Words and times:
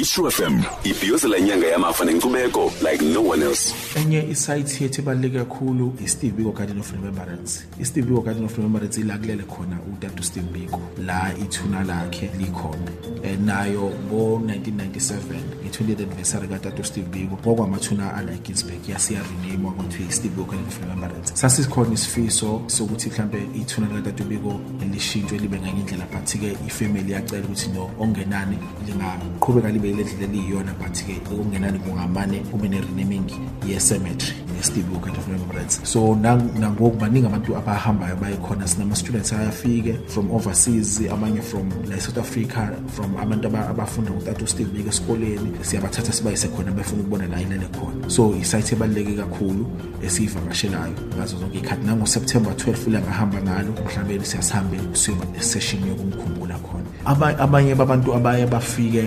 Ishu 0.00 0.30
FM 0.30 0.62
ibhiyozela 0.84 1.38
inyanga 1.38 1.66
yamafa 1.66 2.04
nenkcubeko 2.04 2.72
like 2.82 3.04
no 3.04 3.20
one 3.28 3.42
else. 3.42 3.74
enye 3.96 4.28
isite 4.30 4.84
yethu 4.84 5.00
ebaluleke 5.00 5.38
kakhulu 5.38 5.94
i-steve 6.04 6.36
biko 6.36 6.52
garden 6.52 6.78
of 6.78 6.92
remembrance 6.92 7.64
i-steve 7.80 8.06
biko 8.06 8.20
garden 8.20 8.44
of 8.44 8.56
remembrance 8.56 9.00
ila 9.00 9.18
kulele 9.18 9.42
khona 9.42 9.78
utata 9.92 10.22
steve 10.22 10.46
biko. 10.52 10.80
La 11.06 11.32
ithuna 11.44 11.84
lakhe 11.84 12.30
likhona. 12.38 12.90
Um 13.24 13.46
nayo 13.46 13.92
ngo-1997 14.10 15.12
nge-20th 15.64 16.02
anniversary 16.02 16.48
katata 16.48 16.84
steve 16.84 17.08
biko 17.08 17.36
kwakwamathuna 17.36 18.14
ala-ginsburg 18.14 18.88
yasiyarename 18.88 19.70
kwakuthiwa 19.74 20.08
i-steve 20.08 20.34
biko 20.34 20.50
garden 20.50 20.68
of 20.68 20.80
remembrance 20.80 21.36
sasikhona 21.36 21.94
isifiso 21.94 22.62
sokuthi 22.66 23.10
mhlampe 23.10 23.42
ithuna 23.54 23.86
likatata 23.88 24.24
biko 24.24 24.60
lishintshwe 24.92 25.38
libe 25.38 25.60
ngenye 25.60 25.80
indlela 25.80 26.06
but-ke 26.12 26.56
ifamily 26.66 27.12
yacela 27.12 27.44
ukuthi 27.44 27.68
no 27.68 27.84
okungenani 27.84 28.58
lingaqhubeka 28.86 29.68
libe 29.68 29.87
le 29.92 30.02
ndlela 30.04 30.24
eliyiyona 30.24 30.72
but-ke 30.80 31.20
okungenani 31.32 31.78
kungamane 31.78 32.38
kube 32.50 32.68
ne-renaming 32.68 33.30
ye-cemetery 33.68 34.34
ne-steve 34.56 34.86
biko 34.92 35.08
of 35.10 35.26
remembrance 35.28 35.80
so 35.84 36.14
nang- 36.14 36.50
nangoku 36.60 36.96
baningi 36.96 37.26
abantu 37.26 37.56
abahambayo 37.56 38.16
bayekhona 38.16 38.68
sinama-students 38.68 39.32
ayafike 39.32 39.94
from 40.08 40.30
overseas 40.30 41.00
abanye 41.12 41.40
from 41.42 41.68
la 41.88 42.00
south 42.00 42.18
africa 42.18 42.70
from 42.94 43.16
abantu 43.16 43.46
aba- 43.48 43.68
abafunda 43.68 44.10
ngutata 44.10 44.44
usteve 44.44 44.70
biko 44.70 44.88
esikoleni. 44.88 45.52
Siyabathatha 45.62 46.12
sibayise 46.12 46.48
khona 46.48 46.70
befuna 46.72 47.00
ukubona 47.02 47.26
la 47.26 47.40
ilele 47.40 47.66
khona. 47.72 48.10
So 48.10 48.34
isayithi 48.40 48.74
ebaluleke 48.74 49.12
kakhulu 49.14 49.66
esiyivakashelayo 50.02 50.94
ngazo 51.16 51.36
zonke 51.38 51.58
iy'khathi. 51.58 51.86
Nango-september 51.86 52.52
12 52.52 52.86
ilangahamba 52.88 53.42
ngalo 53.42 53.72
mhlawumbe 53.84 54.24
siyasihambe 54.24 54.76
siyoba 54.92 55.24
nesession 55.36 55.88
yokumkhumbula 55.88 56.54
khona. 56.58 56.84
Aba- 57.04 57.38
abanye 57.38 57.74
babantu 57.74 58.14
abaye 58.14 58.46
bafike 58.46 59.02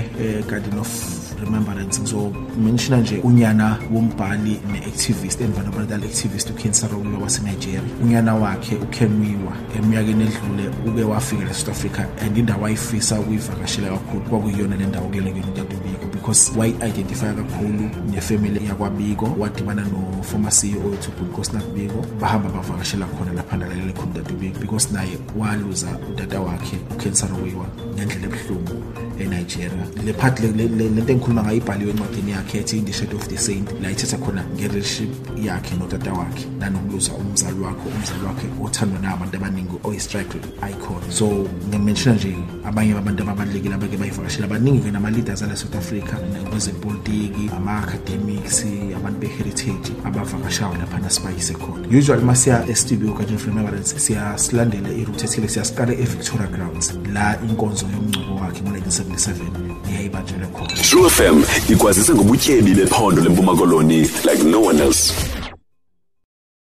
egarden 0.72 0.80
of 0.80 1.40
remembrance. 1.40 2.00
Ngizomenshina 2.00 2.98
nje 2.98 3.20
unyana 3.24 3.78
wombhali 3.92 4.60
ne-activist 4.72 5.42
environmental 5.42 6.04
activist 6.04 6.50
uken 6.50 6.74
sarowiwa 6.74 7.20
wasenigeria. 7.20 7.82
Unyana 8.04 8.36
wakhe 8.36 8.76
ukenwiwa 8.76 9.54
eminyakeni 9.78 10.24
edlule 10.24 10.70
uke 10.88 11.04
wafika 11.04 11.46
la 11.46 11.54
south 11.54 11.70
africa 11.70 12.06
and 12.22 12.38
indawo 12.38 12.66
ayifisa 12.66 13.20
ukuyivakashela 13.20 13.90
kakhulu. 13.90 14.22
Kwakuyiyona 14.22 14.76
le 14.76 14.86
ndawo 14.86 15.08
kulele 15.08 15.32
kuyona 15.32 15.52
utatubiko 15.52 16.06
because 16.12 16.52
wayi-identifya 16.58 17.34
kakhulu 17.34 17.90
nefamily 18.12 18.68
yakwabiko 18.68 19.36
wadibana 19.40 19.82
no-former 19.82 20.52
ceo 20.52 20.80
wethu 20.90 21.12
unkosinath 21.22 21.68
biko 21.74 22.06
bahamba 22.22 22.50
bavakashela 22.50 23.06
khona 23.06 23.34
laphana 23.34 23.68
lalele 23.68 23.94
khona 23.94 24.12
utatubiko 24.12 24.60
because 24.60 24.94
naye 24.94 25.18
waluza 25.38 25.88
utata 26.12 26.42
wakhe 26.42 26.78
uken 26.92 27.14
sarowiwa 27.14 27.66
ngendlela 27.96 28.26
ebuhlungu 28.26 28.84
enigeria. 29.24 29.86
Le 30.06 30.14
part 30.14 30.40
le- 30.40 30.52
engikhuluma 31.12 31.44
ngayo 31.44 31.58
ibhaliwe 31.58 31.92
encwadini 31.92 32.32
yakhe 32.32 32.58
ethi 32.60 32.82
the 32.82 32.94
shadow 32.94 33.18
of 33.18 33.28
the 33.28 33.38
saint 33.38 33.68
la 33.82 33.92
ithetha 33.92 34.18
khona 34.18 34.44
nge-relationship 34.56 35.10
yakhe 35.44 35.76
notata 35.80 36.14
wakhe 36.14 36.46
nanokuluza 36.60 37.12
umzali 37.14 37.60
wakhe 37.60 37.86
umzali 37.98 38.24
wakhe 38.26 38.48
othandwa 38.64 39.00
abantu 39.14 39.38
abaningi 39.38 39.76
oyi-strike 39.84 40.38
icon. 40.72 41.02
So 41.12 41.48
ngimenshina 41.70 42.16
nje 42.16 42.36
abanye 42.66 42.94
babantu 42.94 43.24
ababalulekile 43.24 43.76
abake 43.76 43.98
bayivakashela. 43.98 44.46
Abaningi-ke 44.46 44.92
nama-leaders 44.92 45.42
ala 45.44 45.56
south 45.56 45.76
africa 45.76 46.16
kwezepolitiki 46.50 47.50
ama-academics 47.58 48.66
abantu 48.98 49.20
be-heritage 49.20 49.92
abavakashayo 50.06 50.74
laphana 50.80 51.10
sibayise 51.10 51.54
khona. 51.54 51.88
Usually 51.98 52.22
uma 52.24 52.36
siya 52.36 52.68
estudio 52.68 53.18
siyasilandela 53.98 54.90
iroute 54.90 55.26
ethile 55.26 55.48
siyasiqala 55.48 55.94
e-victoria 55.94 56.48
grounds. 56.48 56.94
La 57.14 57.38
inkonzo 57.50 57.86
yomngcwabo 57.94 58.36
wakhe 58.36 58.62
ngo-1977 58.62 58.72
eyayibanjelwe 58.72 59.00
khona 59.02 59.11
True 60.90 61.10
FM 61.10 61.44
ikwazisa 61.74 62.14
ngobutyebi 62.16 62.74
bephondo 62.74 63.22
lempumakoloni 63.22 64.00
like 64.02 64.44
no 64.44 64.62
one 64.62 64.80
else. 64.84 65.14